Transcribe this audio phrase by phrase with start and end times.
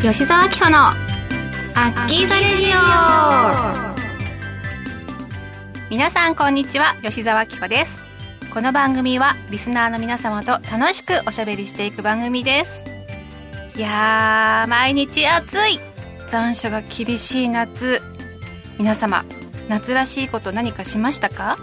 [0.00, 3.98] 吉沢明穂のアッキーザレディオ。
[5.90, 8.00] 皆さんこんにちは吉沢明穂です。
[8.54, 12.84] この番組はリスナーの皆様と楽しくおしゃべりしていく番組です。
[13.76, 15.80] いやー毎日暑い。
[16.28, 18.00] 残暑が厳しい夏。
[18.78, 19.24] 皆様
[19.68, 21.58] 夏らしいこと何かしましたか？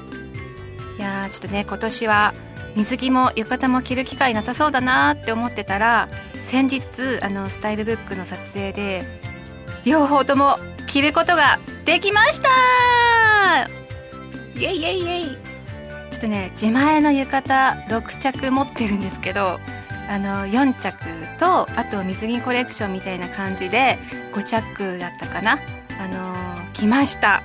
[0.97, 2.33] いやーちょっとね今年は
[2.75, 6.09] 水着も浴衣も着る機会なさそうだなーって思ってたら
[6.45, 6.81] 先日
[7.23, 9.03] あのスタイルブックの撮影で
[9.83, 13.67] 両方とも着ることができました!
[14.57, 15.37] イエイイエイイエイ。
[16.11, 17.53] ちょっとね自前の浴衣
[17.89, 19.59] 6着持ってるんですけど
[20.07, 20.95] あの4着
[21.39, 23.97] とあと水着コレクションみたいな感じで
[24.31, 25.59] 5着だったかな。
[25.99, 26.35] あの
[26.73, 27.41] 着ました。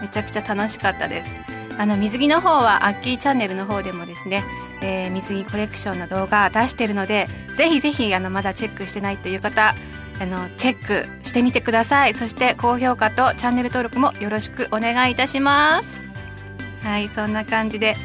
[0.00, 1.34] めちゃくちゃ楽しかったです。
[1.78, 4.42] あの水着の方はアッキーチャンネルの方でもですね、
[4.80, 9.74] えー、水着コレクションの動画出してるのでぜひぜひあのまだチェックしてないという方
[10.20, 12.14] あのチェックしてみてください。
[12.14, 15.96] そして高評価とチャンネル登録もよろしくお願いいたします。
[16.82, 17.96] はいそんな感じで、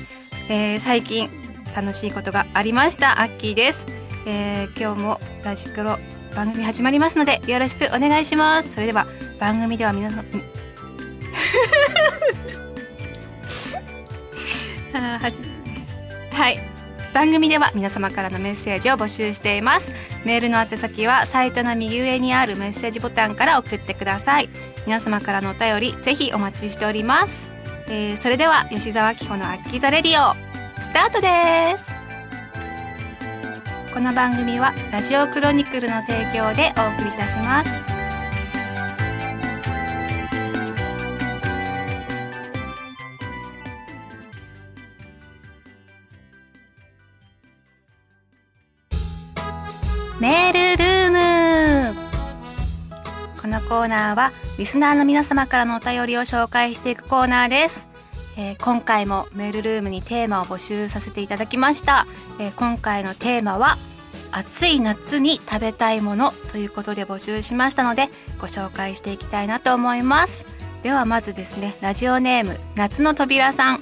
[0.49, 1.29] えー、最近
[1.75, 3.21] 楽しいことがありました。
[3.21, 3.87] アッキーです、
[4.27, 5.97] えー、今日もラジクロ
[6.35, 8.73] 番組始まりますのでよろしくお願いします。
[8.73, 9.07] それでは
[9.39, 10.25] 番組では皆さん
[14.93, 15.52] あ はじ
[16.33, 16.59] はい。
[17.13, 19.91] 番組では皆様からのメッセージを募集しています。
[20.25, 24.49] メールの宛先はサイトの右上にあるメッセージボタンから送ってください。
[24.87, 27.47] 皆様からのお便りぜひお待ちしております、
[27.87, 30.35] えー、それでは吉沢紀子のアッキーザレディオ
[30.81, 31.93] スタートです。
[33.93, 37.82] この番組はラジオクロニクルの提供でお送りいたします。
[53.83, 57.87] ーナーはリスナーの皆様からのお便りを紹介していくコーナーです、
[58.37, 62.07] えー、今回もメールルームにテーマを募集させていただきました、
[62.39, 63.77] えー、今回のテーマは
[64.31, 68.09] 暑い夏に食べたいものということで募集しましたので
[68.39, 70.45] ご紹介していきたいなと思います。
[70.81, 73.79] ではまずですねラジオネーム夏の扉さん。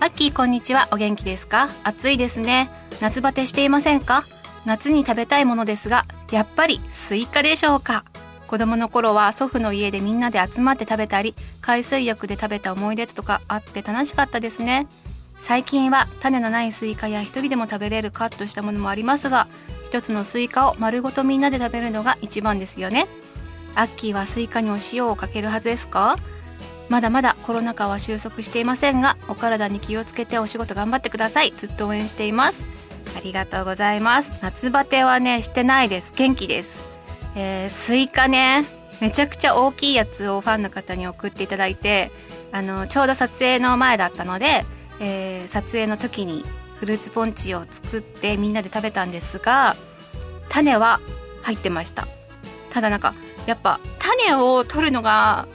[0.00, 0.88] アッキーこんにちは。
[0.92, 1.70] お元気ですか？
[1.82, 2.70] 暑いですね。
[3.00, 4.24] 夏バテしていませんか？
[4.66, 8.04] 夏に食べたいものですが、やっぱりスイカでしょうか？
[8.48, 14.86] 子供の頃は祖父の家でみんなで集まって食べたり、海水浴で食べた思い出とかあって楽しかったですね。
[15.40, 19.46] 最近は種のないスイカや一人でも食べれるカットしたものもありますが、
[19.84, 23.06] 一つのスイカを丸ごとみんなで食べるのが一番ですよね。
[23.74, 26.16] アッキーはスイカにお塩をかける派ですか？
[26.88, 31.52] まだまだコロナ禍は収束していませんが、お体に気をつけてお仕事頑張ってください。
[31.54, 32.64] ずっと応援しています。
[33.14, 36.84] ありがとうございます夏バテはねしてないです元気です
[37.34, 38.64] えー、スイカね。
[39.00, 42.10] めちゃくちゃ大きいやつをファンの方に送っていただいて
[42.50, 44.64] あのちょうど撮影の前だったので、
[45.00, 46.44] えー、撮影の時に
[46.80, 49.76] フルーツポンチを作ってみんなで食べたんですが
[50.48, 51.00] 種は
[51.42, 52.08] 入ってました。
[52.70, 53.14] ただなんか
[53.46, 55.46] やっぱ種を取るのが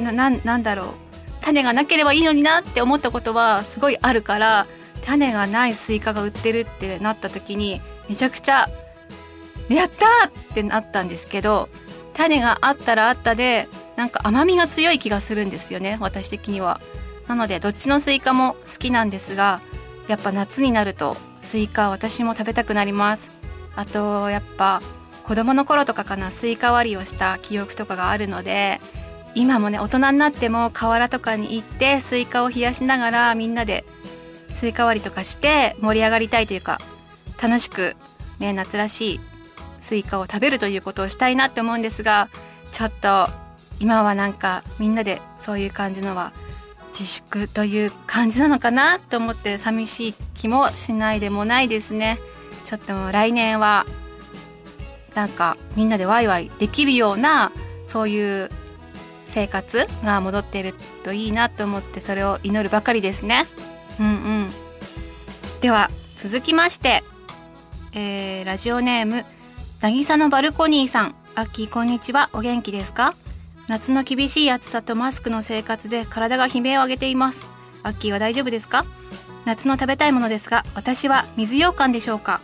[0.00, 0.86] ななんだろう。
[1.42, 4.66] 種がなければいいのになって思ったことはすごいあるから
[5.04, 8.68] 種がないスイカが売ってるってなった時にめちゃくちゃ
[9.68, 11.68] 「やった!」ってなったんですけど
[12.14, 16.80] 種があったらあったでなんか甘みが強い気がするんですよね私的には。
[17.28, 19.60] なのでどっちのスイカも好きなんですが
[20.08, 23.30] やっぱ夏になるとスイカ私も食べたくなります。
[23.76, 24.82] あとやっぱ
[25.22, 28.80] 子供の頃とかかなスイカ割りをした記憶とかがあるので
[29.34, 33.84] 今もね大人になっても河原とかに行ってスイカを冷やしながらみんなで
[34.52, 36.80] スイカ割りとかして盛り上がりたいというか
[37.40, 37.96] 楽しく
[38.40, 39.20] ね夏らしい
[39.82, 42.30] スイカを食べるということをしたいなって思うんですが
[42.70, 43.28] ちょっと
[43.80, 46.32] 今はなんかみんなでそういう感じのは
[46.88, 52.18] 自粛という感じなのかなと思って寂しい気もしないでもないですね
[52.64, 53.84] ちょっと来年は
[55.14, 57.50] なんかみんなでワイワイできるような
[57.86, 58.50] そういう
[59.26, 63.46] 生活が戻っているといいなと思ってそれを祈るばかりですね。
[63.98, 64.50] うんうん
[65.60, 67.04] では続きまして、
[67.92, 69.24] えー、ラジオネーム
[69.82, 71.16] 渚のバルコニーさん。
[71.34, 72.30] アッキーこんにちは。
[72.32, 73.16] お元気ですか？
[73.66, 77.44] 夏の厳しい暑さとマスクの生活で体が悲鳴を上げています。
[77.82, 78.84] アッキーは大丈夫ですか？
[79.44, 82.40] 夏の食べたいものですが私は水羊羹でしょうか？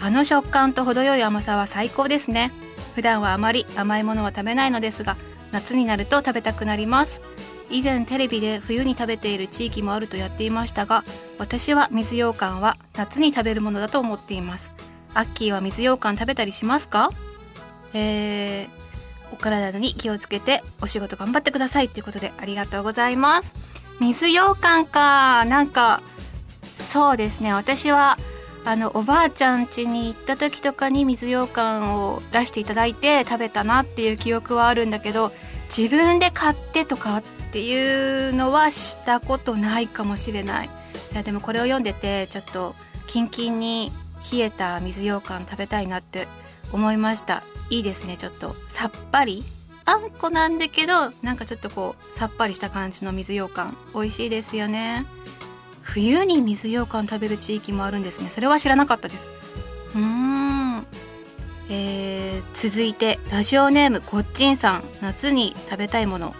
[0.00, 2.52] あの食感と程よい甘さは最高ですね。
[2.94, 5.16] 普段はあまり甘いものは食べないのですが
[5.50, 7.20] 夏になると食べたくなります。
[7.68, 11.02] 以前テレビで冬に食べている地域もあるとやっていましたが
[11.36, 14.70] 私は水羊羹は夏に食べるものだと思っています。
[15.16, 17.10] アッキーは水羊羹食べたりしますか、
[17.94, 18.68] えー、
[19.32, 23.54] お体に気をつけてお仕事頑張ってくださいということでありがとうございます。
[23.98, 25.46] 水羊羹か。
[25.46, 26.02] なんか
[26.74, 27.54] そうですね。
[27.54, 28.18] 私は
[28.66, 35.32] あのおばあちゃん家に行った時とかに水羊羹を出していただいて食べたなっていう記憶はあるんだけど
[35.74, 37.22] 自分で買ってとかっ
[37.52, 40.66] ていうのはしたことないかもしれない。
[41.12, 42.74] いやでもこれを読んでてちょっと
[43.06, 43.92] キンキンに
[44.32, 46.26] 冷えた水羊羹食べたいなって
[46.72, 47.42] 思いました。
[47.70, 48.54] いいですねちょっと。
[48.68, 49.44] さっぱり？
[49.84, 53.76] あんこなんだけどなんかちょっとこうさっぱりした感じの水羊羹。
[53.94, 55.06] 美味しいですよね。
[55.82, 58.30] 冬に水羊羹食べる地域もあるんですね。
[58.30, 59.30] それは知らなかったです。
[59.94, 60.86] うーん。
[61.68, 64.84] えー、続いてラジオネームこっちんさん。
[65.00, 66.34] 夏に食べたいもの。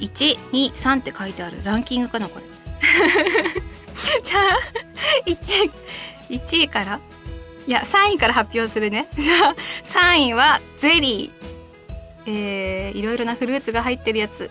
[0.00, 1.58] 123って書いてある。
[1.64, 2.44] ランキングかなこれ。
[4.22, 4.58] じゃあ
[5.26, 5.70] 1,
[6.30, 7.00] 1位から
[7.70, 9.06] いや3位から発表するね。
[9.16, 9.56] じゃあ
[10.12, 11.40] 3位はゼリー。
[12.26, 14.50] えー、いろいろなフルーツが入ってるやつ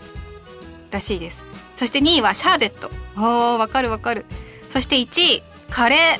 [0.90, 1.44] らしいです。
[1.76, 2.90] そして2位はシャーベット。
[3.18, 4.24] おーわかるわかる。
[4.70, 6.18] そして1位カレ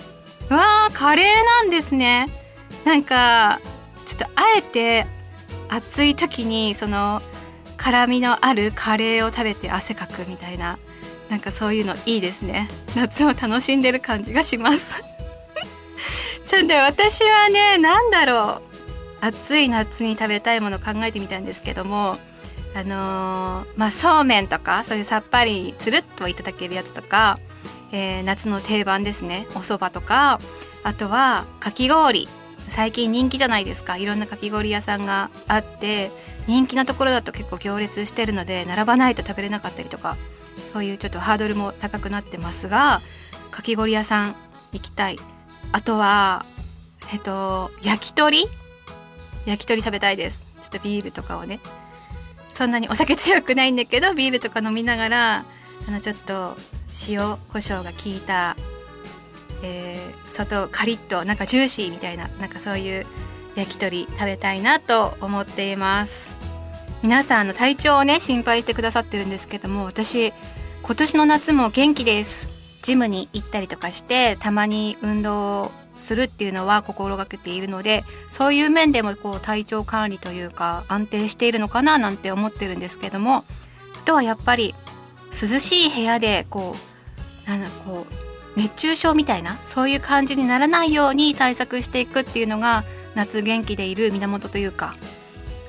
[0.51, 0.55] ー。
[0.55, 2.29] うわーカレーなんですね。
[2.85, 3.63] なんか
[4.05, 5.07] ちょっとあえて
[5.71, 7.23] 暑い時にその
[7.79, 10.79] 辛みのあるカレーを食べて汗かくみたいな。
[11.31, 12.69] なんかそういうのいいですね。
[12.95, 15.03] 夏を楽しんでる感じがします。
[16.51, 18.61] ちょっと私はね何だろ
[19.23, 19.25] う。
[19.25, 22.17] 暑い夏に食べたいもの考えてみたんですけども
[22.75, 27.39] あのー、まあそうめんとかそういうさっぱりつるっといただけるやつとか、
[27.93, 29.47] えー、夏の定番ですね。
[29.51, 30.41] お蕎麦とか
[30.83, 32.29] あとはかき氷。
[32.67, 33.97] 最近人気じゃないですか。
[33.97, 36.11] いろんなかき氷屋さんがあって
[36.49, 40.17] 人気なところだと結構行列してるので並ばないと食べれなかったりとか
[40.73, 43.03] そういうちょっとハードルも高くなってますが
[43.53, 44.35] かき氷屋さん
[44.73, 45.19] 行きたい。
[45.73, 46.45] あとは
[47.13, 48.47] えっと焼き鳥？
[49.47, 50.45] 焼き鳥食べたいです。
[50.63, 51.61] ちょっとビールとかをね。
[52.53, 55.45] そんなにお酒強くないんだけどビールとか飲みながら
[55.89, 56.57] あのちょっと
[57.09, 58.55] 塩コショウが効いた、
[59.63, 63.07] えー、外カリッとなんかジューシーみたいななんかそういう
[63.55, 66.37] 焼き鳥食べたいなと思っています。
[67.03, 70.35] 皆さんの体調をね心配してくださってるんですけども私
[70.83, 72.60] 今年の夏も元気です。
[72.83, 83.45] ジムに行ったりとかしてたまに運動するっていうのは心がけているのでそういう面でもこう体調管理というか安定しているのかななんて思ってるんですけどもあ
[84.05, 84.75] とはやっぱり
[85.31, 86.75] 涼しい部屋でこ
[87.47, 92.85] うなんだこう熱中症みたいなそういう感じにならないように対策していくっていうのが
[93.15, 94.97] 夏元気でいる源というか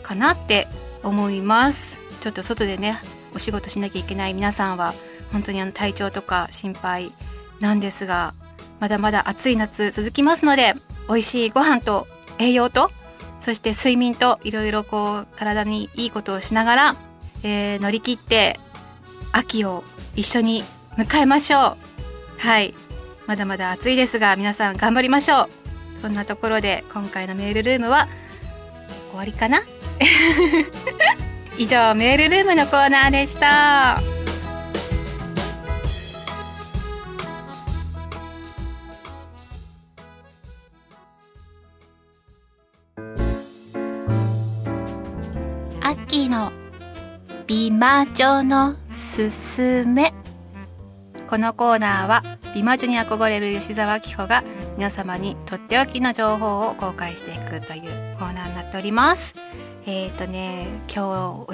[0.03, 0.67] かなって
[1.03, 1.99] 思います。
[2.19, 2.99] ちょっと外でね
[3.33, 4.93] お仕事しなきゃいけない皆さんは
[5.31, 7.11] 本当にあの体調とか心配
[7.59, 8.33] なんですが
[8.79, 10.73] まだまだ暑い夏続きますので
[11.07, 12.07] 美味しいご飯と
[12.39, 12.91] 栄養と
[13.39, 16.95] そして睡眠といろいろこう体にいいことをしながら、
[17.43, 18.59] えー、乗り切って
[19.31, 19.83] 秋を
[20.15, 20.63] 一緒に
[20.97, 21.77] 迎えましょう。
[22.39, 22.73] はい。
[23.27, 25.49] まだまだ暑いですが皆さん頑張りましょう。
[26.01, 28.07] そんなところで今回のメールルームは
[29.11, 29.61] 終わりかな？
[31.57, 34.20] 以上メールルームのコーナーでした。
[47.53, 50.13] 美魔女のすすめ。
[51.27, 52.23] このコーナーは
[52.55, 54.41] 美魔女に憧れる吉沢紀穂が
[54.77, 59.35] 皆様にとっておきの情報を公開していくというコーナーになっております。
[59.85, 61.47] えっ、ー、とね今日お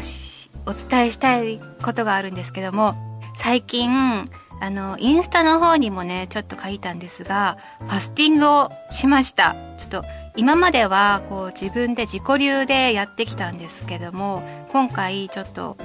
[0.68, 2.94] お伝えしたいことがあるんですけども
[3.36, 10.04] 最近あのインスタの方にもねちょっと書いたんですがファスティングをしましたちょっと
[10.36, 15.78] 今まではこう自分で自己流でやってきたんですけども今回ちょっと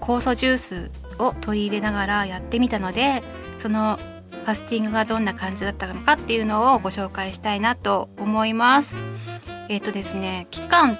[0.00, 3.22] 酵素ジュースを取り入れながらやってみたので
[3.56, 3.98] その
[4.44, 8.98] ファスティングがどんな感じだったのかっていうのをご紹介したいなと思います。
[9.70, 10.98] えっ、ー、とですね期間っ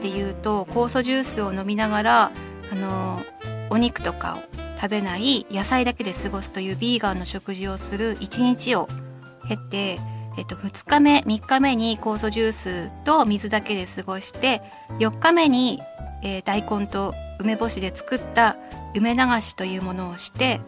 [0.00, 2.32] ていうと酵素ジュースを飲みながら
[2.72, 3.22] あの
[3.68, 8.88] お肉とかを食べない野菜だけで過ごすというビーガンの食事をする一日を
[9.48, 9.98] 経て
[10.38, 14.60] えっと、2日目3日目に酵素ジュースと水だけで過ごして
[14.98, 15.80] 4日目に、
[16.22, 18.56] えー、大根と梅干しで作った
[18.94, 20.60] 梅流しというものをして、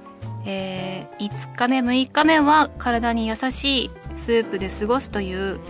[0.47, 5.61] えー、5日目6日目は体に優しいスープで過ごすという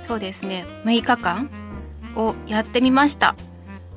[0.00, 1.50] そうですね6日間
[2.16, 3.34] をやってみました。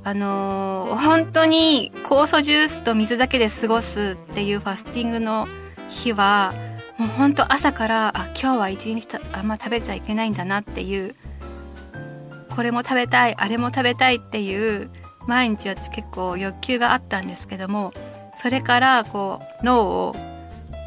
[0.07, 5.49] あのー、本当に酵素ジュースと水だけで過ごすっていうファスティングの
[5.89, 6.53] 日は
[6.97, 11.13] もうほんと朝からあ今日は一日あんま食べちゃいけないんだなっていう
[12.55, 14.89] これも食べたいあれも食べたいっていう
[15.27, 17.91] 毎日私結構欲求があったんですけども
[18.33, 20.15] それからこう脳を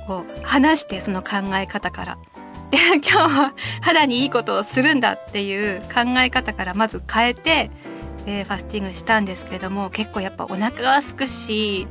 [0.06, 2.18] こう離してその考え方から。
[2.70, 7.68] で今日は肌にいいことをするんだっていう考え方からまず変えて
[8.26, 11.86] でファスティングしたんですけれども結構やっぱお腹がすくし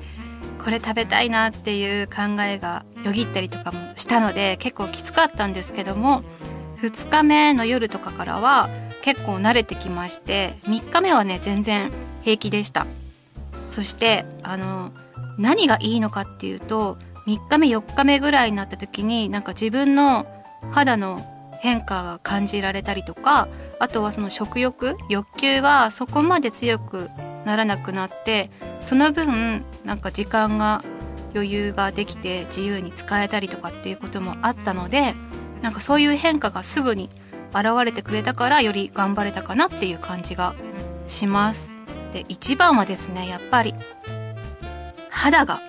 [0.64, 6.24] これ食べたいなっていう考えがよぎったりとかもしたので結構きつかったんですけども
[6.82, 8.70] 2日目の夜とかからは
[9.02, 11.92] 結構慣れてきまして3日目はね全然
[12.24, 12.86] 平気でした。
[13.68, 14.92] そしてあの
[15.38, 20.26] 何がいいのかっていうと3日目4日目ぐらいになった時になんか自分の
[20.72, 21.22] 肌の
[21.62, 23.48] 変化が感じられたりとか
[23.80, 27.10] あとはその食欲欲求がそこまで強く
[27.46, 30.84] ならなくなってその分なんか時間が
[31.34, 35.14] 余裕ができて自由に使えたりとかっていうこともあったので
[35.62, 37.10] なんかそういう変化がすぐに
[37.52, 40.54] 現れてくれたからより頑張れたかなっていう感じが
[41.08, 41.72] します。
[42.14, 43.74] で一番はですねやっぱり
[45.10, 45.62] 肌が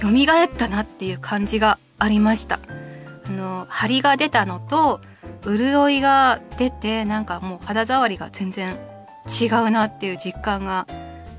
[0.00, 2.60] 蘇ったなっていう感じがありました
[3.26, 5.00] あの張りが出たのと
[5.44, 8.76] 潤いが出てなんかもう肌触りが全然
[9.26, 10.86] 違うなっていう実感が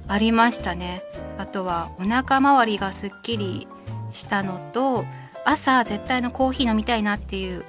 [0.08, 1.04] ありましたね。
[1.38, 3.68] あとはお腹周りがすっきり
[4.12, 5.06] したのと
[5.46, 7.66] 朝絶対のコーヒー飲みたいなっていう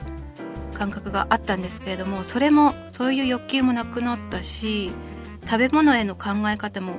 [0.75, 4.91] 感覚があったんですけれどもそれもそういう欲求もなくなったし
[5.45, 6.95] 食べ物への考え方も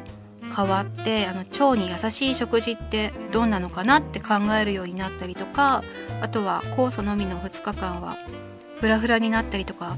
[0.56, 5.84] 変わってあの腸に優しい食事ってどんなのかなって考えるようになったりとか
[6.22, 8.18] あとは酵素のみの2日間は
[8.80, 9.98] フラフラになったりとか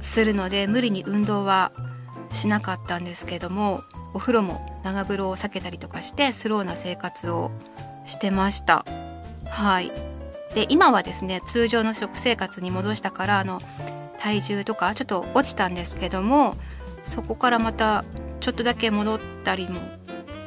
[0.00, 1.72] するので無理に運動は
[2.30, 3.82] しなかったんですけども
[4.14, 7.50] お風呂も長風呂を避けたりとかしてスローな生活を
[8.04, 8.84] してました
[9.46, 9.92] はい
[10.54, 13.60] で今はですね通常の食生活に戻したからあの
[14.18, 16.56] 体重とかちょっと落ちたんですけども
[17.04, 18.04] そこからまた
[18.40, 19.80] ちょっとだけ戻ったりも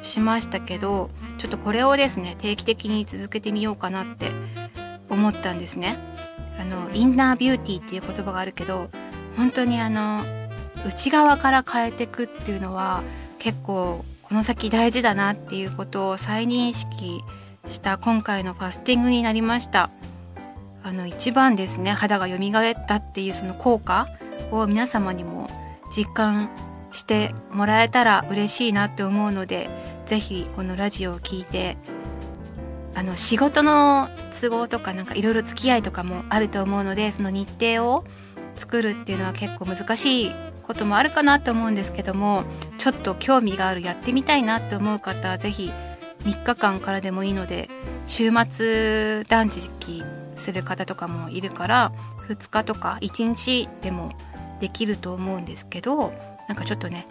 [0.02, 4.32] しましたけどちょっとこれをですね定期的に続けてみようかなって
[5.10, 6.12] 思ったんですね。
[6.60, 8.90] あのインナービューティーっていう言葉があるけど
[9.36, 10.24] 本当にあの
[10.86, 13.04] 内側から変えていくっていうのは
[13.40, 17.22] 結構この先大事だなっていうことを再認識
[17.68, 19.90] した今回のファスティングになりました。
[20.84, 24.08] あの一番ですね肌が蘇ったっていうその効果
[24.52, 25.50] を皆様にも
[25.96, 26.50] 実感
[26.92, 29.70] してもらえたら嬉しいなって思うので
[30.06, 31.78] 是非このラジオを聴いて
[32.96, 34.10] あの仕事の
[34.40, 38.06] 都合とかなんかいろいろ付き合いとかもあると思うのでその日程を
[38.56, 40.32] 作るっていうのは結構難しい
[40.62, 42.44] こともあるかなと思うんですけども
[42.78, 45.72] ちょっと興味があるやってみたいなって思う方は是非
[46.22, 47.70] 3日間からでもいいので
[48.08, 50.04] 週末断食
[50.36, 51.92] する方とかもいるから
[52.30, 54.12] 2日とか1日でも
[54.60, 56.14] できると思うんですけど
[56.48, 57.08] なんかちょっとね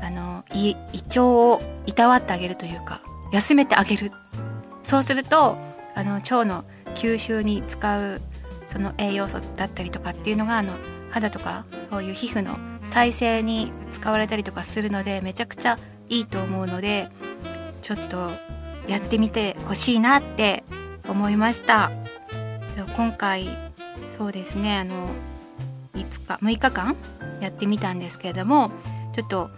[0.00, 0.76] あの胃
[1.08, 3.00] 腸をいたわってあげるというか
[3.32, 4.12] 休めてあげる。
[4.84, 5.56] そうすると
[5.94, 6.64] あの腸の
[6.94, 8.20] 吸収に使う
[8.68, 10.72] その栄養素だったりとかっていうのがあの
[11.10, 17.08] 肌とかそういう皮膚の再生に使われたりとかするのでめちゃくちゃいいと思うので
[17.82, 18.30] ちょっと
[18.86, 20.64] やってみてほしいなって
[21.08, 21.90] 思いました。
[22.96, 23.48] 今回
[24.16, 25.08] そうですねあの
[25.94, 26.96] 5日6日間
[27.40, 28.70] やってみたんですけれども
[29.12, 29.50] ちょっと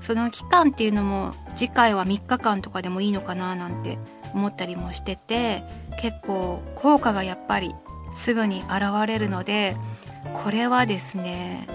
[0.00, 3.98] その期間っていうのも次回は3日間とかでもいいのかななんて
[4.34, 5.62] 思ったりもしてて
[6.00, 7.74] 結構効果がやっぱり
[8.14, 9.76] すぐに現れるので
[10.34, 11.68] これはですね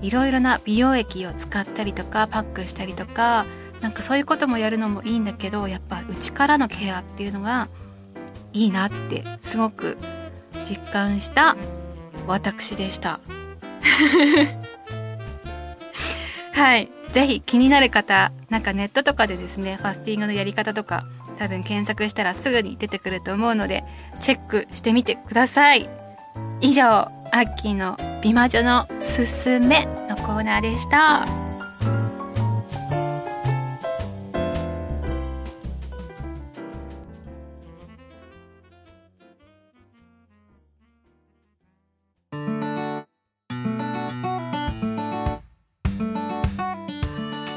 [0.00, 3.46] いろいろな美容液を使ったりとかパックしたりとか
[3.80, 7.68] なんかそういうこともやるのもいいんだけどやっぱ内からのケアっていうのが
[8.52, 9.96] いいなってすごく
[10.64, 11.56] 実感した
[12.26, 13.20] 私でした。
[16.52, 16.90] はい。
[17.10, 21.04] ぜひ気になる方、なんかネットとかでですね、ファスティングのやり方とか、
[21.38, 23.84] 多分検索したらすぐに出てくると思うので、
[24.20, 25.88] チェックしてみてください。
[26.60, 31.41] 以上、アッキーの美魔女のすすめのコーナーでした。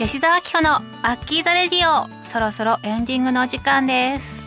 [0.06, 4.44] 吉沢紀子のアッキーザレディオそろそろエンディングのお時間です。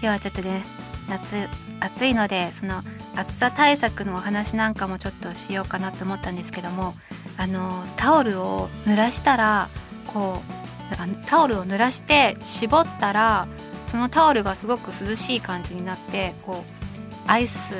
[0.00, 0.64] 日はちょっとね
[1.08, 1.48] 夏
[1.78, 2.82] 暑いのでその
[3.14, 6.92] 暑さ対策のお話なんかもちょっとしようかなと思ったんですけども
[7.36, 9.68] あのタオルを濡らしたら
[10.08, 10.42] こ
[10.90, 13.46] うタオルを濡らして絞ったら
[13.86, 17.74] そのタオルがすごく涼しい感じになってこうアイス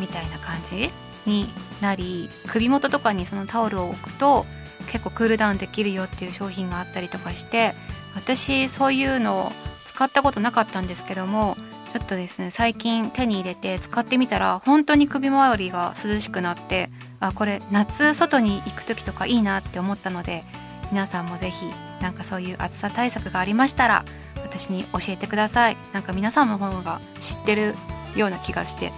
[0.00, 0.90] みたいな感じ
[1.26, 1.48] に
[1.82, 4.46] なり首元とかにそのタオルを置くと
[4.92, 7.74] 結構クールダウンできるよっていう商品があったりとかして
[8.14, 9.52] 私そういうのを
[9.84, 11.56] 使ったことなかったんですけども
[11.92, 20.44] ちょっとですね最近手に入れて使ってみたら本当に首周りが涼しくなってあこれ夏外に行く時とかいいなって思ったので
[20.90, 21.66] 皆さんも是非
[22.02, 24.04] なんかそういう暑さ対策がありましたら
[24.36, 25.78] 私に教えてください。
[25.94, 27.74] なんか皆さんの方が知ってる
[28.14, 28.92] ような気がして。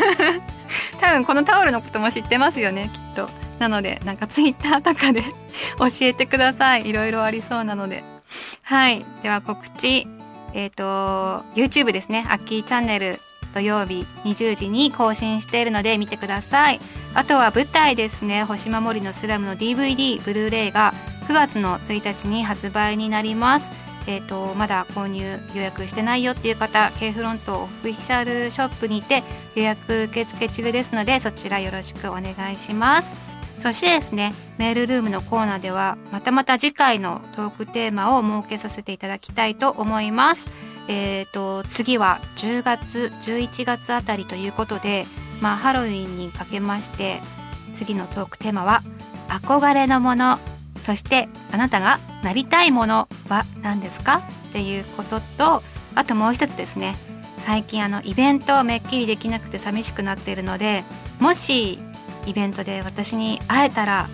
[1.00, 3.30] 多分このタオルのことも知ってますよねきっと。
[3.58, 5.22] なのでなんかツイッターとかで
[5.78, 6.88] 教えてください。
[6.88, 8.04] いろいろありそうなので。
[8.62, 9.04] はい。
[9.22, 10.06] では告知。
[10.54, 12.26] えっ、ー、と YouTube ですね。
[12.28, 13.20] アッキーチャンネル。
[13.54, 16.80] 土曜日20時に更新しているので見てください。
[17.14, 18.44] あとは舞台ですね。
[18.44, 20.92] 星守のスラムの DVD ブルーレイが
[21.26, 23.70] 9月の1日に発売になります。
[24.06, 29.22] えーと、まだ購入予約してないよっていう方 K フロントオフィシャルショップにて
[29.56, 33.35] 予約受付中ですのでそちらよろしくお願いします。
[33.58, 40.48] そしてですねメールルームのコーナーではまたまた次回のトークテーマを設けさせていただきたいと思います。
[40.88, 45.04] えーと、次は10月11月あたりということで、
[45.40, 47.20] まあ、ハロウィンにかけまして
[47.74, 48.82] 次のトークテーマは
[49.28, 50.38] 「憧れのもの」
[50.80, 54.22] そしてあなたがなりたいものは何ですか？
[54.50, 55.62] っていうことと
[55.96, 56.94] あともう一つですね。
[57.38, 60.84] 最近あのイベントをめっきりできなくて寂しくなっているので
[61.20, 61.78] もし
[62.26, 64.08] イベントで私に会えたら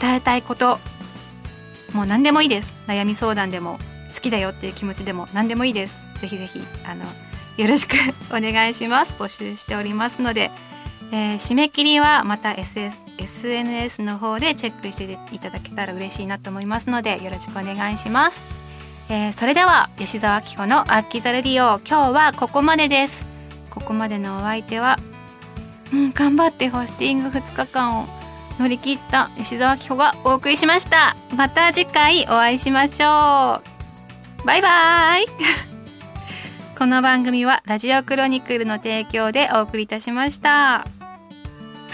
[0.00, 0.78] 伝えたいこと
[1.92, 2.74] もう何でもいいです。
[2.86, 3.78] 悩み相談でも
[4.12, 5.96] 好きだよっていう気持ちでも何でもいいです。
[6.20, 7.04] ぜひぜひあの
[7.56, 7.94] よろしく
[8.30, 9.14] お願いします。
[9.18, 10.50] 募集しておりますので、
[11.12, 18.42] えー、締め切りはまた SS SNS の方でチェックしていただけたら嬉しいなと思いますのでよろしくお願いします、
[19.08, 23.26] えー、それでは吉澤明子のアッキザレディオ今日はここまでです。
[23.70, 24.98] ここまでのお相手は
[25.92, 28.06] うん頑張ってホスティング2日間を
[28.58, 33.62] 乗り切った吉澤明子がお送りしましたまた次回お会いしましょ
[34.42, 35.26] うバイバイ
[36.78, 40.86] この番組はラジオクロニクルの提供でお送りいたしました。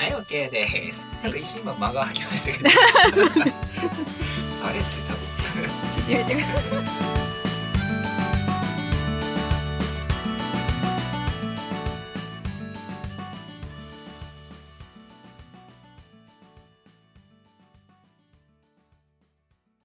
[0.02, 1.06] はい、オッケーです。
[1.22, 2.68] なんか一瞬今間が空きましたけど。
[4.66, 5.14] あれって多
[5.60, 5.70] 分。
[5.92, 7.21] 縮めてください。